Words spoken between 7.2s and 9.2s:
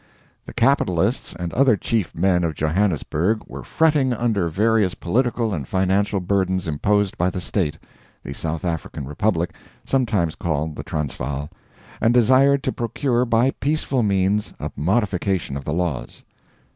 the State (the South African